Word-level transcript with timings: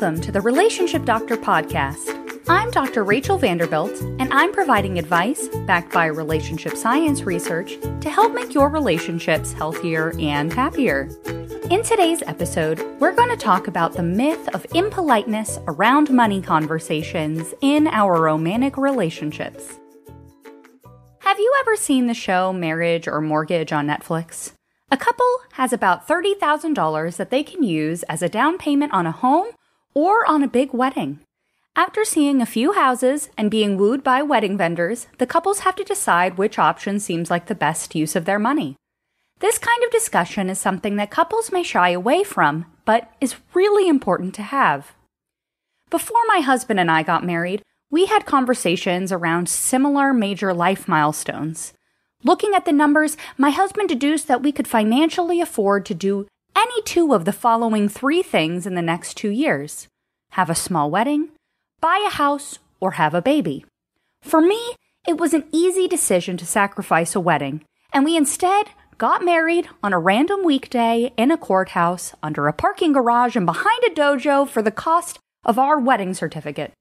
Welcome 0.00 0.20
to 0.22 0.30
the 0.30 0.40
Relationship 0.40 1.04
Doctor 1.04 1.36
podcast. 1.36 2.44
I'm 2.48 2.70
Dr. 2.70 3.02
Rachel 3.02 3.36
Vanderbilt, 3.36 4.00
and 4.20 4.32
I'm 4.32 4.52
providing 4.52 4.96
advice 4.96 5.48
backed 5.66 5.92
by 5.92 6.06
relationship 6.06 6.76
science 6.76 7.24
research 7.24 7.80
to 7.80 8.08
help 8.08 8.32
make 8.32 8.54
your 8.54 8.68
relationships 8.68 9.52
healthier 9.52 10.16
and 10.20 10.52
happier. 10.52 11.10
In 11.68 11.82
today's 11.82 12.22
episode, 12.22 12.78
we're 13.00 13.12
going 13.12 13.30
to 13.30 13.36
talk 13.36 13.66
about 13.66 13.94
the 13.94 14.04
myth 14.04 14.48
of 14.54 14.64
impoliteness 14.72 15.58
around 15.66 16.10
money 16.10 16.40
conversations 16.40 17.52
in 17.60 17.88
our 17.88 18.22
romantic 18.22 18.76
relationships. 18.76 19.80
Have 21.22 21.40
you 21.40 21.52
ever 21.58 21.74
seen 21.74 22.06
the 22.06 22.14
show 22.14 22.52
Marriage 22.52 23.08
or 23.08 23.20
Mortgage 23.20 23.72
on 23.72 23.88
Netflix? 23.88 24.52
A 24.92 24.96
couple 24.96 25.26
has 25.54 25.72
about 25.72 26.06
$30,000 26.06 27.16
that 27.16 27.30
they 27.30 27.42
can 27.42 27.64
use 27.64 28.04
as 28.04 28.22
a 28.22 28.28
down 28.28 28.58
payment 28.58 28.92
on 28.92 29.04
a 29.04 29.10
home 29.10 29.48
or 29.98 30.24
on 30.30 30.44
a 30.44 30.48
big 30.48 30.72
wedding. 30.72 31.18
After 31.74 32.04
seeing 32.04 32.40
a 32.40 32.46
few 32.46 32.74
houses 32.74 33.30
and 33.36 33.50
being 33.50 33.76
wooed 33.76 34.04
by 34.04 34.22
wedding 34.22 34.56
vendors, 34.56 35.08
the 35.18 35.26
couples 35.26 35.60
have 35.60 35.74
to 35.74 35.82
decide 35.82 36.38
which 36.38 36.56
option 36.56 37.00
seems 37.00 37.32
like 37.32 37.46
the 37.46 37.62
best 37.66 37.96
use 37.96 38.14
of 38.14 38.24
their 38.24 38.38
money. 38.38 38.76
This 39.40 39.58
kind 39.58 39.82
of 39.82 39.90
discussion 39.90 40.48
is 40.50 40.60
something 40.60 40.94
that 40.96 41.10
couples 41.10 41.50
may 41.50 41.64
shy 41.64 41.88
away 41.90 42.22
from, 42.22 42.66
but 42.84 43.10
is 43.20 43.34
really 43.54 43.88
important 43.88 44.36
to 44.36 44.42
have. 44.42 44.94
Before 45.90 46.22
my 46.28 46.42
husband 46.42 46.78
and 46.78 46.92
I 46.92 47.02
got 47.02 47.26
married, 47.26 47.62
we 47.90 48.06
had 48.06 48.24
conversations 48.24 49.10
around 49.10 49.48
similar 49.48 50.12
major 50.12 50.54
life 50.54 50.86
milestones. 50.86 51.72
Looking 52.22 52.54
at 52.54 52.66
the 52.66 52.72
numbers, 52.72 53.16
my 53.36 53.50
husband 53.50 53.88
deduced 53.88 54.28
that 54.28 54.44
we 54.44 54.52
could 54.52 54.68
financially 54.68 55.40
afford 55.40 55.84
to 55.86 55.94
do 55.94 56.28
any 56.58 56.82
two 56.82 57.14
of 57.14 57.24
the 57.24 57.32
following 57.32 57.88
three 57.88 58.20
things 58.20 58.66
in 58.66 58.74
the 58.74 58.82
next 58.82 59.16
two 59.16 59.30
years 59.30 59.86
have 60.32 60.50
a 60.50 60.56
small 60.56 60.90
wedding, 60.90 61.28
buy 61.80 62.04
a 62.04 62.10
house, 62.10 62.58
or 62.80 62.92
have 62.92 63.14
a 63.14 63.22
baby. 63.22 63.64
For 64.22 64.40
me, 64.40 64.74
it 65.06 65.18
was 65.18 65.32
an 65.32 65.44
easy 65.52 65.86
decision 65.86 66.36
to 66.36 66.44
sacrifice 66.44 67.14
a 67.14 67.20
wedding, 67.20 67.64
and 67.92 68.04
we 68.04 68.16
instead 68.16 68.70
got 68.98 69.24
married 69.24 69.68
on 69.84 69.92
a 69.92 70.00
random 70.00 70.42
weekday 70.42 71.12
in 71.16 71.30
a 71.30 71.38
courthouse 71.38 72.12
under 72.24 72.48
a 72.48 72.52
parking 72.52 72.92
garage 72.92 73.36
and 73.36 73.46
behind 73.46 73.84
a 73.84 73.90
dojo 73.90 74.46
for 74.46 74.60
the 74.60 74.72
cost 74.72 75.20
of 75.44 75.60
our 75.60 75.78
wedding 75.78 76.12
certificate. 76.12 76.72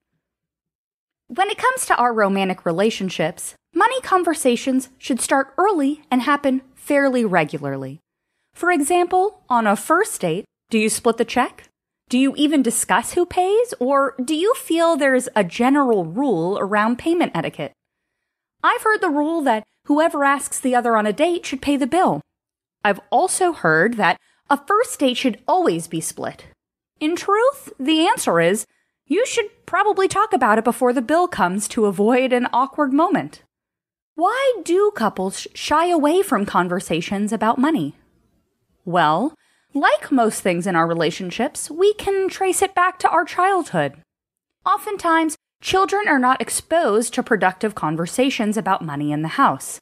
When 1.28 1.50
it 1.50 1.60
comes 1.60 1.86
to 1.86 1.96
our 1.96 2.14
romantic 2.14 2.66
relationships, 2.66 3.54
money 3.76 4.02
conversations 4.02 4.90
should 4.98 5.22
start 5.22 5.54
early 5.56 6.02
and 6.10 6.24
happen 6.24 6.64
fairly 6.74 7.24
regularly. 7.24 8.00
For 8.58 8.72
example, 8.72 9.44
on 9.50 9.68
a 9.68 9.76
first 9.76 10.20
date, 10.20 10.46
do 10.72 10.80
you 10.80 10.90
split 10.90 11.18
the 11.18 11.26
check? 11.26 11.70
Do 12.10 12.18
you 12.18 12.34
even 12.38 12.64
discuss 12.64 13.14
who 13.14 13.24
pays? 13.24 13.72
Or 13.80 14.16
do 14.20 14.34
you 14.34 14.56
feel 14.56 14.96
there's 14.96 15.30
a 15.36 15.44
general 15.44 16.06
rule 16.06 16.58
around 16.60 16.98
payment 16.98 17.34
etiquette? 17.36 17.74
I've 18.64 18.82
heard 18.82 19.00
the 19.00 19.12
rule 19.12 19.44
that 19.44 19.64
whoever 19.86 20.24
asks 20.24 20.60
the 20.60 20.74
other 20.74 20.98
on 20.98 21.06
a 21.06 21.14
date 21.14 21.46
should 21.46 21.62
pay 21.62 21.78
the 21.78 21.86
bill. 21.86 22.20
I've 22.84 23.00
also 23.12 23.54
heard 23.54 23.94
that 23.98 24.18
a 24.50 24.58
first 24.58 24.98
date 24.98 25.18
should 25.18 25.38
always 25.48 25.88
be 25.88 26.02
split. 26.02 26.48
In 27.00 27.16
truth, 27.16 27.72
the 27.80 28.08
answer 28.08 28.40
is 28.42 28.66
you 29.06 29.24
should 29.28 29.68
probably 29.68 30.08
talk 30.08 30.34
about 30.34 30.58
it 30.58 30.64
before 30.64 30.94
the 30.94 31.04
bill 31.04 31.28
comes 31.28 31.68
to 31.68 31.86
avoid 31.86 32.34
an 32.34 32.48
awkward 32.52 32.92
moment. 32.92 33.44
Why 34.16 34.56
do 34.64 34.92
couples 34.96 35.46
shy 35.54 35.90
away 35.90 36.24
from 36.24 36.48
conversations 36.48 37.32
about 37.32 37.60
money? 37.60 37.94
Well, 38.88 39.36
like 39.74 40.14
most 40.14 40.42
things 40.42 40.66
in 40.66 40.78
our 40.78 40.88
relationships, 40.88 41.70
we 41.70 41.94
can 41.96 42.30
trace 42.30 42.62
it 42.62 42.74
back 42.74 43.00
to 43.00 43.10
our 43.10 43.26
childhood. 43.26 44.02
Oftentimes, 44.66 45.36
children 45.62 46.08
are 46.08 46.18
not 46.18 46.40
exposed 46.40 47.14
to 47.14 47.22
productive 47.22 47.76
conversations 47.76 48.56
about 48.56 48.82
money 48.82 49.12
in 49.12 49.24
the 49.24 49.36
house. 49.36 49.82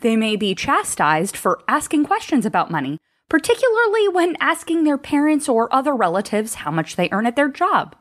They 0.00 0.16
may 0.16 0.34
be 0.34 0.54
chastised 0.54 1.36
for 1.36 1.60
asking 1.68 2.06
questions 2.06 2.46
about 2.46 2.70
money, 2.70 2.96
particularly 3.28 4.08
when 4.08 4.34
asking 4.40 4.84
their 4.84 4.96
parents 4.96 5.46
or 5.46 5.68
other 5.70 5.94
relatives 5.94 6.54
how 6.54 6.70
much 6.70 6.96
they 6.96 7.10
earn 7.12 7.26
at 7.26 7.36
their 7.36 7.50
job. 7.50 7.96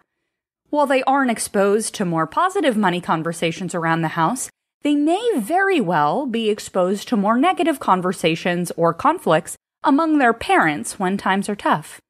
While 0.70 0.88
they 0.88 1.04
aren't 1.04 1.32
exposed 1.32 1.94
to 1.96 2.06
more 2.06 2.26
positive 2.26 2.78
money 2.78 3.02
conversations 3.02 3.76
around 3.76 4.02
the 4.02 4.16
house, 4.16 4.50
they 4.84 4.96
may 4.96 5.30
very 5.36 5.82
well 5.82 6.26
be 6.26 6.50
exposed 6.50 7.10
to 7.10 7.18
more 7.18 7.38
negative 7.38 7.82
conversations 7.82 8.72
or 8.78 8.94
conflicts 8.94 9.58
among 9.84 10.18
their 10.18 10.34
parents 10.34 11.00
when 11.00 11.18
times 11.18 11.50
are 11.50 11.56
tough. 11.56 12.02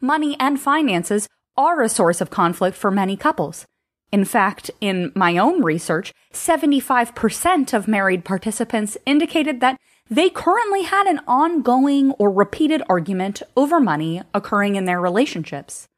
Money 0.00 0.36
and 0.40 0.60
finances 0.60 1.28
are 1.56 1.82
a 1.82 1.88
source 1.88 2.20
of 2.20 2.30
conflict 2.30 2.76
for 2.76 2.90
many 2.90 3.16
couples. 3.16 3.66
In 4.10 4.24
fact, 4.24 4.70
in 4.80 5.10
my 5.14 5.38
own 5.38 5.62
research, 5.62 6.12
75% 6.32 7.72
of 7.72 7.88
married 7.88 8.24
participants 8.24 8.96
indicated 9.06 9.60
that 9.60 9.78
they 10.10 10.28
currently 10.28 10.82
had 10.82 11.06
an 11.06 11.20
ongoing 11.26 12.10
or 12.12 12.30
repeated 12.30 12.82
argument 12.88 13.42
over 13.56 13.80
money 13.80 14.22
occurring 14.34 14.76
in 14.76 14.84
their 14.84 15.00
relationships. 15.00 15.88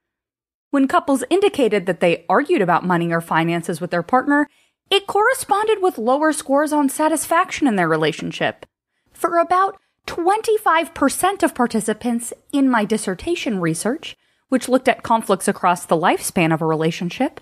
When 0.71 0.87
couples 0.87 1.25
indicated 1.31 1.87
that 1.87 2.01
they 2.01 2.25
argued 2.29 2.63
about 2.63 2.85
money 2.85 3.13
or 3.13 3.21
finances 3.21 3.81
with 3.81 3.91
their 3.91 4.03
partner, 4.03 4.49
it 4.91 5.07
corresponded 5.07 5.81
with 5.81 5.99
lower 5.99 6.33
scores 6.33 6.73
on 6.73 6.89
satisfaction 6.89 7.67
in 7.67 7.77
their 7.77 7.89
relationship. 7.89 8.67
For 9.13 9.39
about 9.39 9.79
25% 10.15 11.43
of 11.43 11.57
participants 11.57 12.33
in 12.53 12.71
my 12.71 12.85
dissertation 12.85 13.61
research, 13.61 14.17
which 14.49 14.69
looked 14.69 14.87
at 14.87 15.03
conflicts 15.03 15.49
across 15.49 15.85
the 15.85 15.97
lifespan 15.97 16.55
of 16.55 16.63
a 16.63 16.67
relationship, 16.67 17.41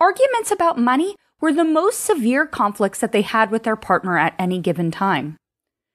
arguments 0.00 0.50
about 0.50 0.78
money 0.78 1.14
were 1.42 1.52
the 1.52 1.62
most 1.62 2.00
severe 2.00 2.46
conflicts 2.46 3.00
that 3.00 3.12
they 3.12 3.20
had 3.20 3.50
with 3.50 3.64
their 3.64 3.76
partner 3.76 4.16
at 4.16 4.34
any 4.38 4.58
given 4.60 4.90
time. 4.90 5.36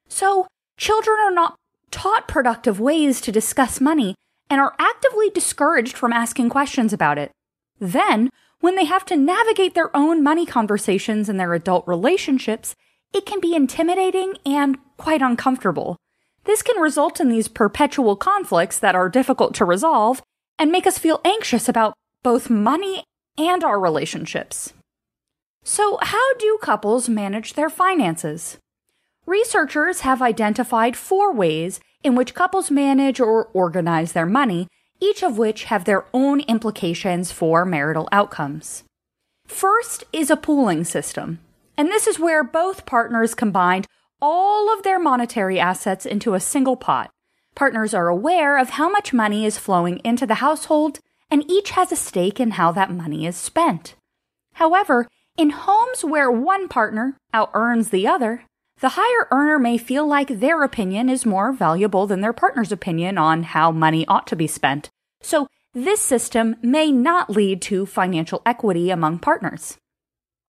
So, 0.08 0.46
children 0.78 1.18
are 1.20 1.34
not 1.34 1.56
taught 1.90 2.28
productive 2.28 2.80
ways 2.80 3.20
to 3.22 3.32
discuss 3.32 3.82
money 3.82 4.14
and 4.48 4.62
are 4.62 4.76
actively 4.78 5.32
discouraged 5.32 5.98
from 5.98 6.14
asking 6.14 6.50
questions 6.50 6.94
about 6.94 7.18
it. 7.18 7.32
Then, 7.80 8.30
when 8.60 8.76
they 8.76 8.86
have 8.86 9.06
to 9.06 9.18
navigate 9.18 9.74
their 9.74 9.96
own 9.98 10.22
money 10.22 10.46
conversations 10.46 11.30
in 11.30 11.38
their 11.38 11.56
adult 11.56 11.88
relationships, 11.88 12.76
it 13.12 13.26
can 13.26 13.40
be 13.40 13.56
intimidating 13.56 14.36
and 14.46 14.78
quite 14.98 15.24
uncomfortable. 15.24 15.98
This 16.46 16.62
can 16.62 16.82
result 16.82 17.20
in 17.20 17.30
these 17.30 17.48
perpetual 17.48 18.16
conflicts 18.16 18.80
that 18.80 18.96
are 18.96 19.10
difficult 19.10 19.54
to 19.56 19.66
resolve 19.66 20.22
and 20.58 20.72
make 20.72 20.88
us 20.88 20.98
feel 20.98 21.22
anxious 21.24 21.70
about 21.70 21.94
both 22.24 22.50
money 22.50 23.04
and 23.38 23.64
our 23.64 23.80
relationships. 23.80 24.74
So, 25.64 26.00
how 26.02 26.34
do 26.36 26.58
couples 26.62 27.08
manage 27.08 27.54
their 27.54 27.70
finances? 27.70 28.58
Researchers 29.26 30.02
have 30.02 30.22
identified 30.22 30.98
four 30.98 31.32
ways 31.32 31.80
in 32.04 32.16
which 32.16 32.34
couples 32.34 32.72
manage 32.72 33.20
or 33.20 33.46
organize 33.54 34.14
their 34.14 34.26
money, 34.26 34.68
each 35.00 35.24
of 35.24 35.38
which 35.38 35.66
have 35.66 35.86
their 35.86 36.06
own 36.14 36.42
implications 36.42 37.32
for 37.32 37.64
marital 37.64 38.10
outcomes. 38.12 38.84
First 39.46 40.04
is 40.12 40.32
a 40.32 40.38
pooling 40.38 40.84
system, 40.84 41.40
and 41.78 41.90
this 41.90 42.08
is 42.08 42.20
where 42.20 42.44
both 42.44 42.86
partners 42.86 43.36
combined 43.36 43.86
all 44.22 44.72
of 44.72 44.84
their 44.84 45.00
monetary 45.00 45.60
assets 45.60 46.06
into 46.06 46.34
a 46.34 46.40
single 46.40 46.76
pot. 46.76 47.10
Partners 47.56 47.94
are 47.94 48.08
aware 48.08 48.58
of 48.58 48.72
how 48.72 48.90
much 48.90 49.14
money 49.14 49.46
is 49.46 49.58
flowing 49.58 50.00
into 50.04 50.26
the 50.26 50.36
household, 50.36 51.00
and 51.30 51.50
each 51.50 51.72
has 51.72 51.92
a 51.92 51.96
stake 51.96 52.40
in 52.40 52.52
how 52.52 52.72
that 52.72 52.92
money 52.92 53.26
is 53.26 53.36
spent. 53.36 53.96
However, 54.54 55.08
in 55.38 55.50
homes 55.50 56.04
where 56.04 56.30
one 56.30 56.68
partner 56.68 57.18
out 57.34 57.50
earns 57.54 57.90
the 57.90 58.08
other, 58.08 58.44
the 58.80 58.90
higher 58.90 59.28
earner 59.32 59.60
may 59.60 59.78
feel 59.78 60.08
like 60.08 60.28
their 60.28 60.64
opinion 60.64 61.10
is 61.10 61.26
more 61.26 61.52
valuable 61.52 62.08
than 62.08 62.22
their 62.22 62.34
partner's 62.34 62.72
opinion 62.72 63.18
on 63.18 63.44
how 63.44 63.72
money 63.72 64.06
ought 64.08 64.28
to 64.28 64.36
be 64.36 64.48
spent. 64.48 64.90
So 65.22 65.48
this 65.74 66.02
system 66.02 66.56
may 66.62 66.92
not 66.92 67.30
lead 67.30 67.62
to 67.64 67.86
financial 67.86 68.42
equity 68.46 68.90
among 68.90 69.20
partners. 69.20 69.78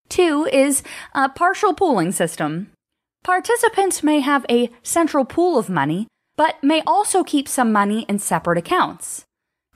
Two 0.08 0.48
is 0.52 0.82
a 1.14 1.28
partial 1.28 1.74
pooling 1.74 2.10
system. 2.12 2.72
Participants 3.22 4.02
may 4.02 4.18
have 4.18 4.44
a 4.50 4.68
central 4.82 5.24
pool 5.24 5.56
of 5.56 5.68
money, 5.68 6.08
but 6.36 6.56
may 6.62 6.82
also 6.84 7.22
keep 7.22 7.46
some 7.46 7.70
money 7.70 8.04
in 8.08 8.18
separate 8.18 8.58
accounts. 8.58 9.24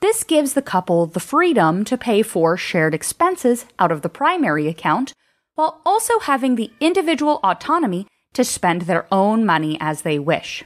This 0.01 0.25
gives 0.25 0.51
the 0.51 0.61
couple 0.61 1.05
the 1.05 1.21
freedom 1.21 1.85
to 1.85 1.97
pay 1.97 2.23
for 2.23 2.57
shared 2.57 2.93
expenses 2.93 3.65
out 3.79 3.91
of 3.91 4.01
the 4.01 4.09
primary 4.09 4.67
account 4.67 5.13
while 5.55 5.81
also 5.85 6.19
having 6.19 6.55
the 6.55 6.71
individual 6.81 7.39
autonomy 7.41 8.05
to 8.33 8.43
spend 8.43 8.83
their 8.83 9.07
own 9.13 9.45
money 9.45 9.77
as 9.79 10.01
they 10.01 10.19
wish. 10.19 10.65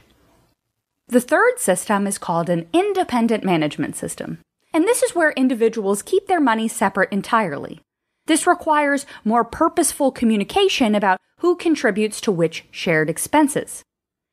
The 1.06 1.20
third 1.20 1.60
system 1.60 2.06
is 2.08 2.18
called 2.18 2.50
an 2.50 2.66
independent 2.72 3.44
management 3.44 3.94
system, 3.94 4.38
and 4.74 4.84
this 4.84 5.04
is 5.04 5.14
where 5.14 5.30
individuals 5.32 6.02
keep 6.02 6.26
their 6.26 6.40
money 6.40 6.66
separate 6.66 7.12
entirely. 7.12 7.80
This 8.26 8.46
requires 8.46 9.06
more 9.24 9.44
purposeful 9.44 10.10
communication 10.10 10.94
about 10.94 11.20
who 11.42 11.56
contributes 11.56 12.20
to 12.20 12.30
which 12.30 12.64
shared 12.70 13.10
expenses. 13.10 13.82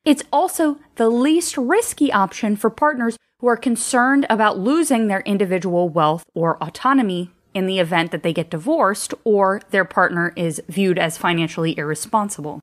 It's 0.04 0.22
also 0.32 0.78
the 0.94 1.10
least 1.10 1.56
risky 1.56 2.12
option 2.12 2.54
for 2.54 2.70
partners 2.70 3.16
who 3.40 3.48
are 3.48 3.56
concerned 3.56 4.26
about 4.30 4.58
losing 4.58 5.08
their 5.08 5.20
individual 5.22 5.88
wealth 5.88 6.24
or 6.34 6.62
autonomy 6.62 7.32
in 7.52 7.66
the 7.66 7.80
event 7.80 8.12
that 8.12 8.22
they 8.22 8.32
get 8.32 8.48
divorced 8.48 9.12
or 9.24 9.60
their 9.70 9.84
partner 9.84 10.32
is 10.36 10.62
viewed 10.68 11.00
as 11.00 11.18
financially 11.18 11.76
irresponsible. 11.76 12.60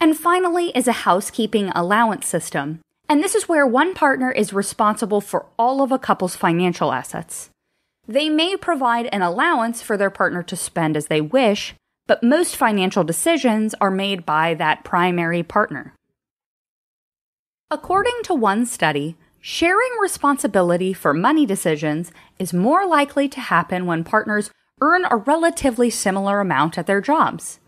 And 0.00 0.16
finally 0.16 0.70
is 0.74 0.88
a 0.88 1.04
housekeeping 1.04 1.68
allowance 1.74 2.26
system. 2.26 2.80
And 3.10 3.22
this 3.22 3.34
is 3.34 3.46
where 3.46 3.66
one 3.66 3.92
partner 3.92 4.32
is 4.32 4.54
responsible 4.54 5.20
for 5.20 5.46
all 5.58 5.82
of 5.82 5.92
a 5.92 5.98
couple's 5.98 6.34
financial 6.34 6.92
assets. 6.92 7.50
They 8.08 8.30
may 8.30 8.56
provide 8.56 9.06
an 9.12 9.20
allowance 9.20 9.82
for 9.82 9.98
their 9.98 10.10
partner 10.10 10.42
to 10.44 10.56
spend 10.56 10.96
as 10.96 11.08
they 11.08 11.20
wish, 11.20 11.74
but 12.06 12.22
most 12.22 12.56
financial 12.56 13.04
decisions 13.04 13.74
are 13.80 13.90
made 13.90 14.26
by 14.26 14.54
that 14.54 14.84
primary 14.84 15.42
partner. 15.42 15.94
According 17.70 18.20
to 18.24 18.34
one 18.34 18.66
study, 18.66 19.16
sharing 19.40 19.90
responsibility 20.00 20.92
for 20.92 21.14
money 21.14 21.46
decisions 21.46 22.12
is 22.38 22.52
more 22.52 22.86
likely 22.86 23.28
to 23.28 23.40
happen 23.40 23.86
when 23.86 24.04
partners 24.04 24.50
earn 24.80 25.06
a 25.10 25.16
relatively 25.16 25.90
similar 25.90 26.40
amount 26.40 26.76
at 26.76 26.86
their 26.86 27.00
jobs. 27.00 27.58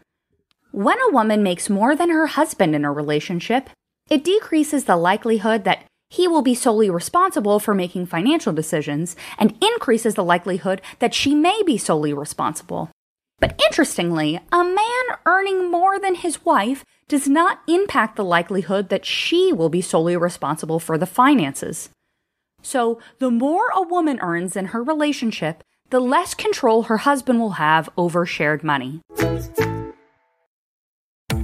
When 0.70 0.98
a 1.00 1.12
woman 1.12 1.42
makes 1.42 1.70
more 1.70 1.96
than 1.96 2.10
her 2.10 2.26
husband 2.26 2.74
in 2.74 2.84
a 2.84 2.92
relationship, 2.92 3.70
it 4.10 4.22
decreases 4.22 4.84
the 4.84 4.96
likelihood 4.96 5.64
that 5.64 5.84
he 6.10 6.28
will 6.28 6.42
be 6.42 6.54
solely 6.54 6.90
responsible 6.90 7.58
for 7.58 7.74
making 7.74 8.06
financial 8.06 8.52
decisions 8.52 9.16
and 9.38 9.56
increases 9.62 10.14
the 10.14 10.24
likelihood 10.24 10.80
that 10.98 11.14
she 11.14 11.34
may 11.34 11.62
be 11.64 11.76
solely 11.76 12.12
responsible. 12.12 12.90
But 13.38 13.60
interestingly, 13.62 14.40
a 14.50 14.64
man 14.64 15.04
earning 15.26 15.70
more 15.70 15.98
than 15.98 16.14
his 16.14 16.44
wife 16.44 16.84
does 17.08 17.28
not 17.28 17.60
impact 17.68 18.16
the 18.16 18.24
likelihood 18.24 18.88
that 18.88 19.04
she 19.04 19.52
will 19.52 19.68
be 19.68 19.80
solely 19.80 20.16
responsible 20.16 20.80
for 20.80 20.96
the 20.96 21.06
finances. 21.06 21.90
So, 22.62 22.98
the 23.18 23.30
more 23.30 23.68
a 23.74 23.82
woman 23.82 24.18
earns 24.20 24.56
in 24.56 24.66
her 24.66 24.82
relationship, 24.82 25.62
the 25.90 26.00
less 26.00 26.34
control 26.34 26.84
her 26.84 26.98
husband 26.98 27.38
will 27.38 27.52
have 27.52 27.88
over 27.96 28.26
shared 28.26 28.64
money. 28.64 29.02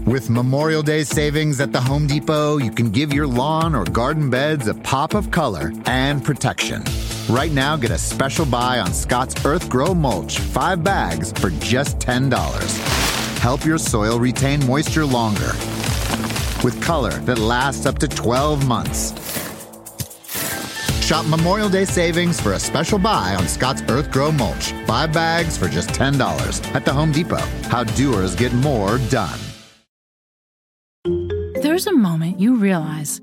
With 0.04 0.28
Memorial 0.28 0.82
Day 0.82 1.04
savings 1.04 1.60
at 1.60 1.72
the 1.72 1.80
Home 1.80 2.06
Depot, 2.06 2.58
you 2.58 2.72
can 2.72 2.90
give 2.90 3.12
your 3.12 3.26
lawn 3.26 3.74
or 3.74 3.84
garden 3.84 4.30
beds 4.30 4.66
a 4.66 4.74
pop 4.74 5.14
of 5.14 5.30
color 5.30 5.72
and 5.86 6.24
protection. 6.24 6.82
Right 7.32 7.50
now, 7.50 7.76
get 7.78 7.90
a 7.90 7.96
special 7.96 8.44
buy 8.44 8.78
on 8.78 8.92
Scott's 8.92 9.34
Earthgro 9.36 9.96
Mulch, 9.96 10.38
five 10.38 10.84
bags 10.84 11.32
for 11.32 11.48
just 11.48 11.98
$10. 11.98 12.30
Help 13.38 13.64
your 13.64 13.78
soil 13.78 14.18
retain 14.18 14.66
moisture 14.66 15.06
longer 15.06 15.52
with 16.62 16.78
color 16.82 17.12
that 17.20 17.38
lasts 17.38 17.86
up 17.86 17.98
to 18.00 18.06
12 18.06 18.68
months. 18.68 19.14
Shop 21.02 21.24
Memorial 21.24 21.70
Day 21.70 21.86
savings 21.86 22.38
for 22.38 22.52
a 22.52 22.60
special 22.60 22.98
buy 22.98 23.34
on 23.34 23.48
Scott's 23.48 23.80
Earthgro 23.80 24.30
Mulch, 24.36 24.72
five 24.86 25.10
bags 25.14 25.56
for 25.56 25.68
just 25.68 25.88
$10 25.88 26.74
at 26.74 26.84
the 26.84 26.92
Home 26.92 27.12
Depot. 27.12 27.48
How 27.70 27.82
doers 27.82 28.36
get 28.36 28.52
more 28.52 28.98
done. 29.08 29.40
There's 31.62 31.86
a 31.86 31.96
moment 31.96 32.40
you 32.40 32.56
realize 32.56 33.22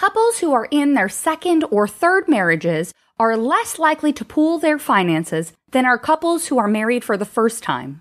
Couples 0.00 0.38
who 0.38 0.54
are 0.54 0.66
in 0.70 0.94
their 0.94 1.10
second 1.10 1.62
or 1.70 1.86
third 1.86 2.26
marriages 2.26 2.94
are 3.18 3.36
less 3.36 3.78
likely 3.78 4.14
to 4.14 4.24
pool 4.24 4.58
their 4.58 4.78
finances 4.78 5.52
than 5.72 5.84
are 5.84 5.98
couples 5.98 6.46
who 6.46 6.56
are 6.56 6.66
married 6.66 7.04
for 7.04 7.18
the 7.18 7.26
first 7.26 7.62
time. 7.62 8.00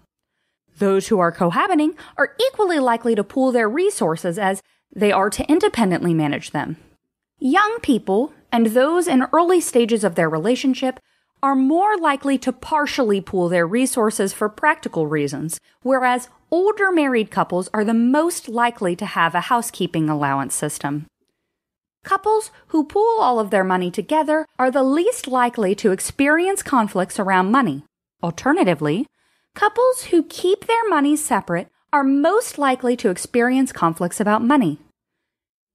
Those 0.78 1.10
who 1.10 1.20
are 1.20 1.34
cohabiting 1.34 1.96
are 2.18 2.38
equally 2.48 2.80
likely 2.80 3.16
to 3.16 3.24
pool 3.26 3.52
their 3.52 3.68
resources 3.68 4.40
as 4.40 4.64
they 4.96 5.12
are 5.12 5.30
to 5.30 5.46
independently 5.52 6.14
manage 6.14 6.52
them. 6.52 6.78
Young 7.38 7.80
people 7.82 8.32
and 8.50 8.68
those 8.68 9.06
in 9.06 9.26
early 9.34 9.60
stages 9.60 10.06
of 10.06 10.16
their 10.16 10.30
relationship 10.30 11.02
are 11.44 11.54
more 11.54 11.98
likely 11.98 12.38
to 12.38 12.54
partially 12.54 13.20
pool 13.20 13.50
their 13.50 13.68
resources 13.68 14.32
for 14.32 14.48
practical 14.48 15.08
reasons, 15.08 15.60
whereas 15.82 16.30
older 16.50 16.94
married 16.94 17.30
couples 17.30 17.68
are 17.74 17.84
the 17.84 17.94
most 17.94 18.48
likely 18.48 18.96
to 18.96 19.06
have 19.06 19.36
a 19.36 19.50
housekeeping 19.52 20.10
allowance 20.10 20.56
system. 20.56 21.06
Couples 22.04 22.52
who 22.68 22.86
pool 22.86 23.18
all 23.20 23.40
of 23.40 23.50
their 23.50 23.64
money 23.64 23.92
together 23.92 24.46
are 24.58 24.72
the 24.72 24.84
least 24.84 25.28
likely 25.28 25.76
to 25.76 25.92
experience 25.92 26.64
conflicts 26.64 27.20
around 27.20 27.52
money. 27.52 27.84
Alternatively, 28.24 29.06
couples 29.54 30.06
who 30.06 30.24
keep 30.24 30.66
their 30.66 30.88
money 30.88 31.16
separate 31.16 31.70
are 31.92 32.04
most 32.04 32.58
likely 32.58 32.96
to 32.96 33.10
experience 33.10 33.72
conflicts 33.72 34.20
about 34.20 34.44
money. 34.44 34.80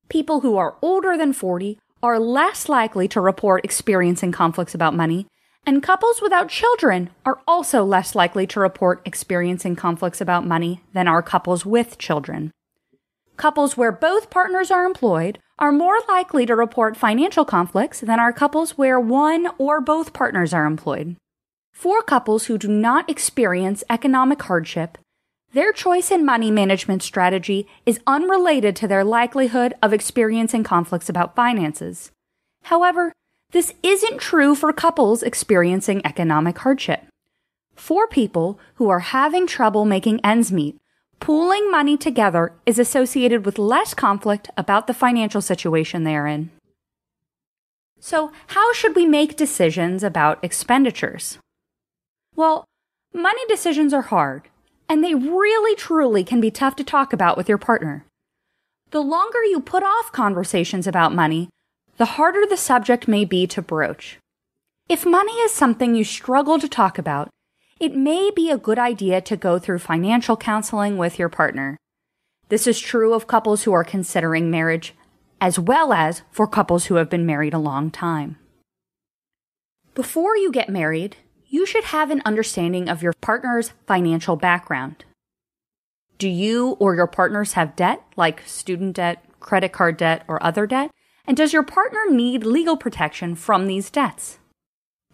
People 0.08 0.40
who 0.40 0.56
are 0.56 0.76
older 0.80 1.16
than 1.16 1.32
40 1.32 1.78
are 2.02 2.18
less 2.18 2.68
likely 2.68 3.08
to 3.08 3.20
report 3.20 3.64
experiencing 3.64 4.32
conflicts 4.32 4.74
about 4.74 4.94
money, 4.94 5.26
and 5.66 5.82
couples 5.82 6.20
without 6.20 6.48
children 6.48 7.10
are 7.24 7.40
also 7.48 7.84
less 7.84 8.14
likely 8.14 8.46
to 8.46 8.60
report 8.60 9.00
experiencing 9.04 9.74
conflicts 9.74 10.20
about 10.20 10.46
money 10.46 10.82
than 10.92 11.08
are 11.08 11.22
couples 11.22 11.64
with 11.64 11.98
children. 11.98 12.52
Couples 13.36 13.76
where 13.76 13.92
both 13.92 14.30
partners 14.30 14.70
are 14.70 14.84
employed 14.84 15.38
are 15.58 15.72
more 15.72 15.98
likely 16.08 16.46
to 16.46 16.56
report 16.56 16.96
financial 16.96 17.44
conflicts 17.44 18.00
than 18.00 18.18
are 18.18 18.32
couples 18.32 18.76
where 18.76 18.98
one 18.98 19.48
or 19.58 19.80
both 19.80 20.12
partners 20.12 20.52
are 20.52 20.66
employed. 20.66 21.16
For 21.72 22.02
couples 22.02 22.46
who 22.46 22.58
do 22.58 22.68
not 22.68 23.08
experience 23.08 23.84
economic 23.88 24.42
hardship, 24.42 24.98
their 25.52 25.72
choice 25.72 26.10
in 26.10 26.24
money 26.24 26.50
management 26.50 27.02
strategy 27.02 27.68
is 27.86 28.00
unrelated 28.06 28.74
to 28.76 28.88
their 28.88 29.04
likelihood 29.04 29.74
of 29.82 29.92
experiencing 29.92 30.64
conflicts 30.64 31.08
about 31.08 31.36
finances. 31.36 32.10
However, 32.64 33.12
this 33.52 33.72
isn't 33.84 34.18
true 34.18 34.56
for 34.56 34.72
couples 34.72 35.22
experiencing 35.22 36.04
economic 36.04 36.58
hardship. 36.58 37.06
For 37.76 38.08
people 38.08 38.58
who 38.76 38.88
are 38.88 38.98
having 39.00 39.46
trouble 39.46 39.84
making 39.84 40.20
ends 40.24 40.50
meet, 40.50 40.76
pooling 41.24 41.70
money 41.70 41.96
together 41.96 42.52
is 42.66 42.78
associated 42.78 43.46
with 43.46 43.58
less 43.58 43.94
conflict 43.94 44.50
about 44.58 44.86
the 44.86 44.92
financial 44.92 45.40
situation 45.40 46.04
they 46.04 46.14
are 46.14 46.26
in. 46.26 46.50
So, 47.98 48.30
how 48.48 48.74
should 48.74 48.94
we 48.94 49.06
make 49.06 49.34
decisions 49.34 50.02
about 50.02 50.44
expenditures? 50.44 51.38
Well, 52.36 52.66
money 53.14 53.40
decisions 53.48 53.94
are 53.94 54.02
hard, 54.02 54.50
and 54.86 55.02
they 55.02 55.14
really 55.14 55.74
truly 55.76 56.24
can 56.24 56.42
be 56.42 56.50
tough 56.50 56.76
to 56.76 56.84
talk 56.84 57.14
about 57.14 57.38
with 57.38 57.48
your 57.48 57.56
partner. 57.56 58.04
The 58.90 59.00
longer 59.00 59.42
you 59.44 59.60
put 59.60 59.82
off 59.82 60.12
conversations 60.12 60.86
about 60.86 61.14
money, 61.14 61.48
the 61.96 62.20
harder 62.20 62.44
the 62.46 62.58
subject 62.58 63.08
may 63.08 63.24
be 63.24 63.46
to 63.46 63.62
broach. 63.62 64.18
If 64.90 65.06
money 65.06 65.32
is 65.46 65.52
something 65.52 65.94
you 65.94 66.04
struggle 66.04 66.58
to 66.58 66.68
talk 66.68 66.98
about, 66.98 67.30
it 67.84 67.94
may 67.94 68.30
be 68.34 68.50
a 68.50 68.56
good 68.56 68.78
idea 68.78 69.20
to 69.20 69.36
go 69.36 69.58
through 69.58 69.78
financial 69.78 70.38
counseling 70.38 70.96
with 70.96 71.18
your 71.18 71.28
partner. 71.28 71.76
This 72.48 72.66
is 72.66 72.80
true 72.80 73.12
of 73.12 73.26
couples 73.26 73.64
who 73.64 73.74
are 73.74 73.84
considering 73.84 74.50
marriage, 74.50 74.94
as 75.38 75.58
well 75.58 75.92
as 75.92 76.22
for 76.30 76.46
couples 76.46 76.86
who 76.86 76.94
have 76.94 77.10
been 77.10 77.26
married 77.26 77.52
a 77.52 77.58
long 77.58 77.90
time. 77.90 78.38
Before 79.94 80.34
you 80.34 80.50
get 80.50 80.70
married, 80.70 81.16
you 81.46 81.66
should 81.66 81.84
have 81.84 82.10
an 82.10 82.22
understanding 82.24 82.88
of 82.88 83.02
your 83.02 83.12
partner's 83.20 83.72
financial 83.86 84.36
background. 84.36 85.04
Do 86.16 86.30
you 86.30 86.78
or 86.80 86.94
your 86.94 87.06
partners 87.06 87.52
have 87.52 87.76
debt, 87.76 88.02
like 88.16 88.48
student 88.48 88.96
debt, 88.96 89.22
credit 89.40 89.74
card 89.74 89.98
debt, 89.98 90.24
or 90.26 90.42
other 90.42 90.66
debt? 90.66 90.90
And 91.26 91.36
does 91.36 91.52
your 91.52 91.62
partner 91.62 92.06
need 92.08 92.46
legal 92.46 92.78
protection 92.78 93.34
from 93.34 93.66
these 93.66 93.90
debts? 93.90 94.38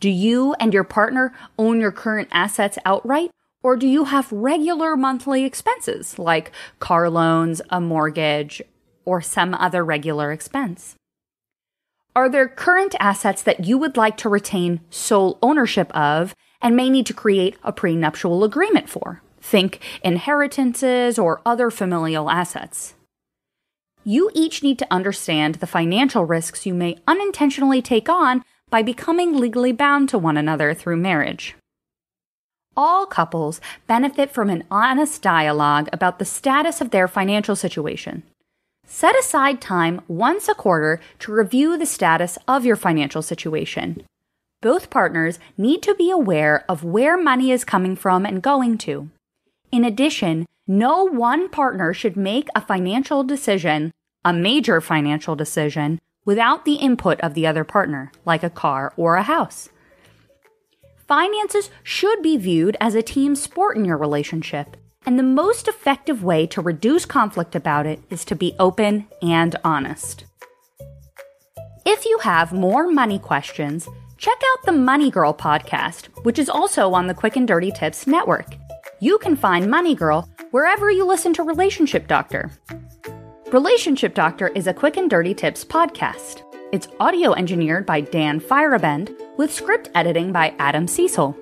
Do 0.00 0.08
you 0.08 0.54
and 0.54 0.72
your 0.72 0.84
partner 0.84 1.34
own 1.58 1.78
your 1.78 1.92
current 1.92 2.30
assets 2.32 2.78
outright? 2.86 3.30
Or 3.62 3.76
do 3.76 3.86
you 3.86 4.04
have 4.04 4.32
regular 4.32 4.96
monthly 4.96 5.44
expenses 5.44 6.18
like 6.18 6.50
car 6.78 7.10
loans, 7.10 7.60
a 7.68 7.82
mortgage, 7.82 8.62
or 9.04 9.20
some 9.20 9.52
other 9.52 9.84
regular 9.84 10.32
expense? 10.32 10.94
Are 12.16 12.30
there 12.30 12.48
current 12.48 12.94
assets 12.98 13.42
that 13.42 13.66
you 13.66 13.76
would 13.76 13.98
like 13.98 14.16
to 14.18 14.30
retain 14.30 14.80
sole 14.88 15.38
ownership 15.42 15.94
of 15.94 16.34
and 16.62 16.74
may 16.74 16.88
need 16.88 17.04
to 17.06 17.14
create 17.14 17.58
a 17.62 17.70
prenuptial 17.70 18.42
agreement 18.42 18.88
for? 18.88 19.20
Think 19.42 19.80
inheritances 20.02 21.18
or 21.18 21.42
other 21.44 21.70
familial 21.70 22.30
assets. 22.30 22.94
You 24.02 24.30
each 24.32 24.62
need 24.62 24.78
to 24.78 24.90
understand 24.90 25.56
the 25.56 25.66
financial 25.66 26.24
risks 26.24 26.64
you 26.64 26.72
may 26.72 26.96
unintentionally 27.06 27.82
take 27.82 28.08
on 28.08 28.42
by 28.70 28.82
becoming 28.82 29.36
legally 29.36 29.72
bound 29.72 30.08
to 30.08 30.18
one 30.18 30.36
another 30.36 30.72
through 30.72 30.96
marriage. 30.96 31.56
All 32.76 33.04
couples 33.04 33.60
benefit 33.86 34.30
from 34.30 34.48
an 34.48 34.64
honest 34.70 35.20
dialogue 35.22 35.88
about 35.92 36.18
the 36.18 36.24
status 36.24 36.80
of 36.80 36.90
their 36.90 37.08
financial 37.08 37.56
situation. 37.56 38.22
Set 38.86 39.18
aside 39.18 39.60
time 39.60 40.00
once 40.08 40.48
a 40.48 40.54
quarter 40.54 41.00
to 41.18 41.32
review 41.32 41.76
the 41.76 41.86
status 41.86 42.38
of 42.48 42.64
your 42.64 42.76
financial 42.76 43.22
situation. 43.22 44.04
Both 44.62 44.90
partners 44.90 45.38
need 45.56 45.82
to 45.82 45.94
be 45.94 46.10
aware 46.10 46.64
of 46.68 46.84
where 46.84 47.16
money 47.16 47.50
is 47.50 47.64
coming 47.64 47.96
from 47.96 48.26
and 48.26 48.42
going 48.42 48.78
to. 48.78 49.08
In 49.72 49.84
addition, 49.84 50.46
no 50.66 51.04
one 51.04 51.48
partner 51.48 51.94
should 51.94 52.16
make 52.16 52.48
a 52.54 52.60
financial 52.60 53.24
decision, 53.24 53.90
a 54.24 54.32
major 54.32 54.80
financial 54.80 55.34
decision, 55.34 55.98
without 56.24 56.64
the 56.64 56.74
input 56.74 57.20
of 57.20 57.34
the 57.34 57.46
other 57.46 57.64
partner, 57.64 58.12
like 58.24 58.42
a 58.42 58.50
car 58.50 58.92
or 58.96 59.16
a 59.16 59.22
house. 59.22 59.68
Finances 61.06 61.70
should 61.82 62.22
be 62.22 62.36
viewed 62.36 62.76
as 62.80 62.94
a 62.94 63.02
team 63.02 63.34
sport 63.34 63.76
in 63.76 63.84
your 63.84 63.96
relationship, 63.96 64.76
and 65.04 65.18
the 65.18 65.24
most 65.24 65.66
effective 65.66 66.22
way 66.22 66.46
to 66.46 66.60
reduce 66.60 67.04
conflict 67.04 67.54
about 67.54 67.86
it 67.86 68.00
is 68.10 68.24
to 68.24 68.36
be 68.36 68.54
open 68.58 69.06
and 69.20 69.56
honest. 69.64 70.24
If 71.84 72.04
you 72.04 72.18
have 72.18 72.52
more 72.52 72.88
money 72.90 73.18
questions, 73.18 73.88
check 74.18 74.38
out 74.52 74.66
the 74.66 74.72
Money 74.72 75.10
Girl 75.10 75.32
podcast, 75.34 76.06
which 76.24 76.38
is 76.38 76.50
also 76.50 76.92
on 76.92 77.06
the 77.06 77.14
Quick 77.14 77.36
and 77.36 77.48
Dirty 77.48 77.72
Tips 77.72 78.06
Network. 78.06 78.54
You 79.00 79.18
can 79.18 79.34
find 79.34 79.70
Money 79.70 79.94
Girl 79.94 80.28
wherever 80.50 80.90
you 80.90 81.06
listen 81.06 81.32
to 81.34 81.42
Relationship 81.42 82.06
Doctor. 82.06 82.50
Relationship 83.52 84.14
Doctor 84.14 84.46
is 84.46 84.68
a 84.68 84.74
quick 84.74 84.96
and 84.96 85.10
dirty 85.10 85.34
tips 85.34 85.64
podcast. 85.64 86.44
It's 86.70 86.86
audio 87.00 87.32
engineered 87.32 87.84
by 87.84 88.00
Dan 88.00 88.40
Feierabend 88.40 89.12
with 89.38 89.52
script 89.52 89.90
editing 89.96 90.30
by 90.30 90.54
Adam 90.60 90.86
Cecil. 90.86 91.36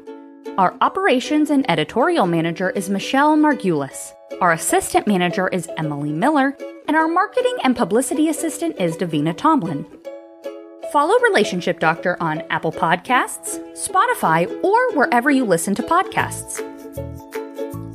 Our 0.57 0.75
operations 0.81 1.51
and 1.51 1.71
editorial 1.71 2.27
manager 2.27 2.71
is 2.71 2.89
Michelle 2.89 3.37
Margulis. 3.37 4.15
Our 4.41 4.53
assistant 4.53 5.07
manager 5.07 5.49
is 5.49 5.69
Emily 5.77 6.13
Miller, 6.13 6.57
and 6.87 6.97
our 6.97 7.09
marketing 7.09 7.59
and 7.63 7.77
publicity 7.77 8.31
assistant 8.31 8.81
is 8.81 8.97
Davina 8.97 9.37
Tomlin. 9.37 9.85
Follow 10.91 11.19
Relationship 11.21 11.79
Doctor 11.79 12.17
on 12.23 12.43
Apple 12.49 12.73
Podcasts, 12.73 13.59
Spotify, 13.75 14.49
or 14.65 14.97
wherever 14.97 15.31
you 15.31 15.45
listen 15.45 15.75
to 15.75 15.83
podcasts. 15.83 16.78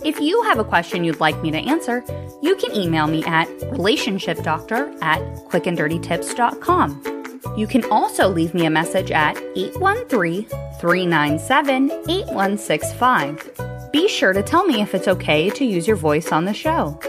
If 0.06 0.20
you 0.20 0.44
have 0.44 0.60
a 0.60 0.66
question 0.66 1.04
you'd 1.04 1.20
like 1.22 1.42
me 1.42 1.50
to 1.52 1.58
answer, 1.58 2.04
you 2.42 2.56
can 2.58 2.76
email 2.76 3.08
me 3.08 3.24
at 3.24 3.48
relationshipdoctor 3.72 5.02
at 5.02 5.22
quickanddirtytips.com. 5.50 7.56
You 7.58 7.68
can 7.68 7.86
also 7.86 8.28
leave 8.28 8.54
me 8.54 8.66
a 8.66 8.70
message 8.70 9.12
at 9.12 9.38
813 9.56 10.46
397 10.80 11.92
8165. 11.92 13.92
Be 13.94 14.10
sure 14.10 14.34
to 14.34 14.44
tell 14.44 14.66
me 14.66 14.82
if 14.82 14.94
it's 14.94 15.08
okay 15.08 15.50
to 15.52 15.64
use 15.64 15.88
your 15.88 15.98
voice 15.98 16.32
on 16.32 16.46
the 16.46 16.54
show. 16.54 17.00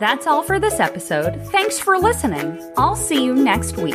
That's 0.00 0.26
all 0.26 0.42
for 0.42 0.58
this 0.58 0.80
episode. 0.80 1.40
Thanks 1.48 1.78
for 1.78 1.98
listening. 1.98 2.58
I'll 2.76 2.96
see 2.96 3.24
you 3.24 3.34
next 3.34 3.76
week. 3.76 3.94